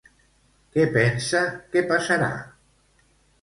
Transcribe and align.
Què 0.75 0.85
pensa 0.95 1.41
què 1.75 1.85
passarà? 1.93 2.31